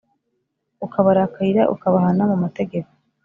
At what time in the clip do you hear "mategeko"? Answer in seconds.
2.43-2.89